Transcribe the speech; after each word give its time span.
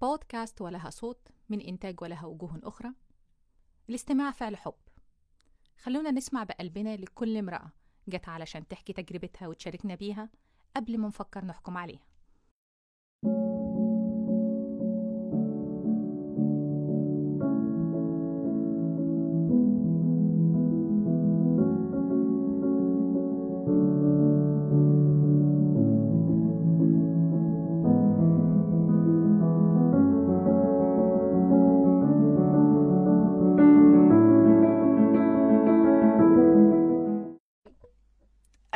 بودكاست 0.00 0.60
ولها 0.60 0.90
صوت 0.90 1.28
من 1.48 1.60
إنتاج 1.60 2.02
ولها 2.02 2.26
وجوه 2.26 2.60
أخرى. 2.62 2.92
الاستماع 3.88 4.30
فعل 4.30 4.56
حب. 4.56 4.74
خلونا 5.82 6.10
نسمع 6.10 6.44
بقلبنا 6.44 6.96
لكل 6.96 7.36
امرأة 7.36 7.72
جت 8.08 8.28
علشان 8.28 8.68
تحكي 8.68 8.92
تجربتها 8.92 9.48
وتشاركنا 9.48 9.94
بيها 9.94 10.30
قبل 10.76 10.98
ما 10.98 11.08
نفكر 11.08 11.44
نحكم 11.44 11.78
عليها. 11.78 12.09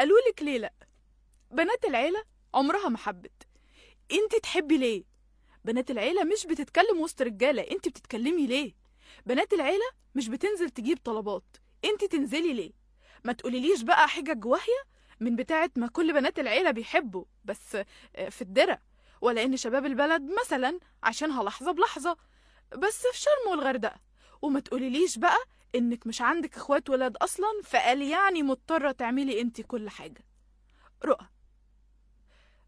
قالوا 0.04 0.18
لك 0.30 0.42
ليه 0.42 0.58
لأ؟ 0.58 0.72
بنات 1.50 1.84
العيلة 1.84 2.24
عمرها 2.54 2.88
ما 2.88 2.98
حبت. 2.98 3.46
انت 4.12 4.36
تحبي 4.42 4.78
ليه؟ 4.78 5.04
بنات 5.64 5.90
العيلة 5.90 6.24
مش 6.24 6.46
بتتكلم 6.46 7.00
وسط 7.00 7.22
رجالة 7.22 7.62
انت 7.62 7.88
بتتكلمي 7.88 8.46
ليه؟ 8.46 8.72
بنات 9.26 9.52
العيلة 9.52 9.84
مش 10.14 10.28
بتنزل 10.28 10.70
تجيب 10.70 10.98
طلبات 11.04 11.42
انت 11.84 12.04
تنزلي 12.04 12.52
ليه؟ 12.52 12.72
ما 13.24 13.32
تقوليليش 13.32 13.82
بقى 13.82 14.08
حجج 14.08 14.44
واهية 14.44 14.82
من 15.20 15.36
بتاعة 15.36 15.70
ما 15.76 15.86
كل 15.88 16.12
بنات 16.12 16.38
العيلة 16.38 16.70
بيحبوا 16.70 17.24
بس 17.44 17.76
آه، 18.16 18.28
في 18.28 18.42
الدرة. 18.42 18.78
ولا 19.20 19.42
إن 19.42 19.56
شباب 19.56 19.86
البلد 19.86 20.22
مثلا 20.40 20.80
عشانها 21.02 21.42
لحظة 21.42 21.72
بلحظة 21.72 22.16
بس 22.76 23.02
في 23.12 23.18
شرم 23.18 23.50
والغردقة. 23.50 24.00
وما 24.42 24.60
تقوليليش 24.60 25.18
بقى 25.18 25.38
إنك 25.74 26.06
مش 26.06 26.22
عندك 26.22 26.56
إخوات 26.56 26.90
ولاد 26.90 27.16
أصلا 27.16 27.46
فقال 27.64 28.02
يعني 28.02 28.42
مضطرة 28.42 28.92
تعملي 28.92 29.40
انت 29.40 29.60
كل 29.60 29.90
حاجة. 29.90 30.24
رؤى. 31.04 31.26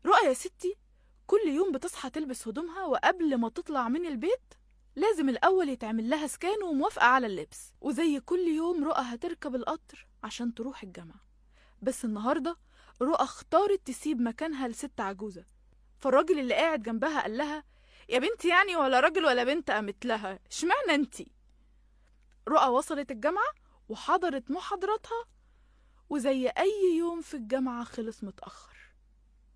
رؤى 0.07 0.27
يا 0.29 0.33
ستي 0.33 0.75
كل 1.27 1.41
يوم 1.47 1.73
بتصحى 1.73 2.11
تلبس 2.11 2.49
هدومها 2.49 2.85
وقبل 2.85 3.37
ما 3.37 3.49
تطلع 3.49 3.89
من 3.89 4.07
البيت 4.07 4.55
لازم 4.97 5.29
الأول 5.29 5.69
يتعمل 5.69 6.11
لها 6.11 6.27
سكان 6.27 6.63
وموافقة 6.63 7.07
على 7.07 7.27
اللبس. 7.27 7.73
وزي 7.81 8.21
كل 8.21 8.49
يوم 8.49 8.85
رؤى 8.85 9.03
هتركب 9.03 9.55
القطر 9.55 10.07
عشان 10.25 10.55
تروح 10.55 10.83
الجامعة. 10.83 11.21
بس 11.83 12.05
النهاردة 12.05 12.57
رؤى 13.03 13.25
اختارت 13.25 13.87
تسيب 13.87 14.21
مكانها 14.21 14.69
لست 14.69 15.01
عجوزة. 15.01 15.45
فالراجل 15.99 16.39
اللي 16.39 16.55
قاعد 16.55 16.83
جنبها 16.83 17.23
قال 17.23 17.37
لها 17.37 17.65
يا 18.09 18.19
بنتي 18.19 18.49
يعني 18.49 18.77
ولا 18.77 19.01
راجل 19.01 19.25
ولا 19.25 19.45
بنت 19.45 19.71
قامت 19.71 20.05
لها 20.07 20.39
اشمعنى 20.51 20.95
أنتي؟ 20.95 21.36
رؤى 22.49 22.69
وصلت 22.69 23.11
الجامعة 23.11 23.49
وحضرت 23.89 24.51
محاضراتها 24.51 25.25
وزي 26.09 26.49
أي 26.49 26.97
يوم 26.99 27.21
في 27.21 27.35
الجامعة 27.35 27.85
خلص 27.85 28.25
متأخر. 28.25 28.77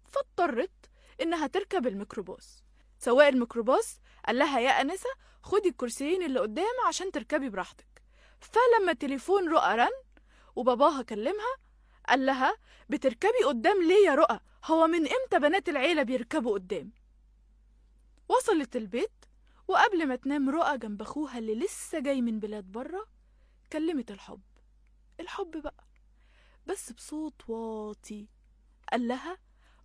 فاضطرت 0.05 0.91
إنها 1.21 1.47
تركب 1.47 1.87
الميكروباص. 1.87 2.65
سواق 2.99 3.27
الميكروباص 3.27 4.01
قال 4.27 4.39
لها 4.39 4.61
يا 4.61 4.71
أنسة 4.71 5.11
خدي 5.43 5.69
الكرسيين 5.69 6.23
اللي 6.23 6.41
قدام 6.41 6.75
عشان 6.89 7.13
تركبي 7.13 7.49
براحتك. 7.49 8.03
فلما 8.41 8.93
تليفون 8.93 9.49
رؤى 9.49 9.75
رن 9.75 10.03
وباباها 10.57 11.03
كلمها 11.03 11.57
قال 12.09 12.27
لها 12.27 12.57
بتركبي 12.89 13.45
قدام 13.47 13.83
ليه 13.83 14.07
يا 14.07 14.15
رؤى؟ 14.15 14.41
هو 14.65 14.87
من 14.87 15.01
إمتى 15.01 15.39
بنات 15.39 15.69
العيلة 15.69 16.03
بيركبوا 16.03 16.53
قدام؟ 16.55 16.93
وصلت 18.29 18.77
البيت 18.77 19.13
وقبل 19.71 20.07
ما 20.07 20.17
تنام 20.17 20.51
رؤى 20.51 20.79
جنب 20.79 21.03
أخوها 21.03 21.39
اللي 21.39 21.55
لسه 21.55 21.99
جاي 22.01 22.23
من 22.23 22.41
بلاد 22.41 22.65
بره 22.65 23.07
كلمت 23.73 24.11
الحب. 24.11 24.41
الحب 25.21 25.62
بقى 25.62 25.85
بس 26.67 26.93
بصوت 26.93 27.50
واطي. 27.50 28.28
قال 28.93 29.09
لها 29.09 29.39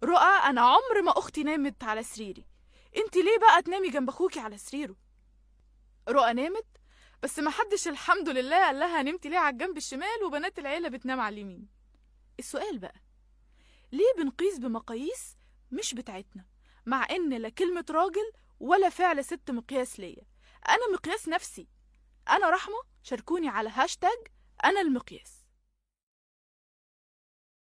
رؤى 0.04 0.40
أنا 0.50 0.62
عمر 0.62 1.02
ما 1.04 1.12
أختي 1.12 1.44
نامت 1.44 1.84
على 1.84 2.04
سريري. 2.04 2.46
أنت 2.98 3.16
ليه 3.18 3.38
بقى 3.42 3.62
تنامي 3.62 3.90
جنب 3.90 4.09
أخوكي 4.09 4.40
على 4.40 4.58
سريره؟ 4.58 4.96
رؤى 6.09 6.34
نامت 6.34 6.66
بس 7.24 7.40
ما 7.40 7.52
حدش 7.52 7.88
الحمد 7.88 8.30
لله 8.30 8.66
قال 8.66 8.80
لها 8.80 9.02
نمتي 9.02 9.30
ليه 9.30 9.38
على 9.38 9.54
الجنب 9.54 9.78
الشمال 9.78 10.24
وبنات 10.26 10.59
العيلة 10.59 10.90
بتنام 10.90 11.20
على 11.20 11.34
اليمين. 11.34 11.68
السؤال 12.40 12.80
بقى 12.80 13.02
ليه 13.92 14.14
بنقيس 14.18 14.58
بمقاييس 14.59 15.38
مش 15.72 15.94
بتاعتنا 15.94 16.46
مع 16.86 17.08
إن 17.12 17.34
لا 17.34 17.50
كلمة 17.50 17.86
راجل 17.90 18.32
ولا 18.66 18.90
فعل 18.90 19.26
ست 19.26 19.52
مقياس 19.52 20.00
ليا. 20.00 20.24
أنا 20.70 20.94
مقياس 20.94 21.28
نفسي. 21.28 21.68
أنا 22.30 22.50
رحمة 22.50 22.76
شاركوني 23.03 23.48
على 23.48 23.70
هاشتاج 23.70 24.18
أنا 24.64 24.81
المقياس. 24.81 25.45